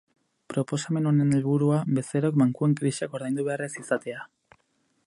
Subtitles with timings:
[0.53, 4.27] Proposamen honen helburua, bezeroek bankuen krisiak ordaindu behar ez izatea.